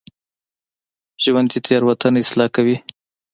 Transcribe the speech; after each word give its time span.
ژوندي 1.23 1.59
تېروتنه 1.65 2.19
اصلاح 2.23 2.49
کوي 2.55 2.77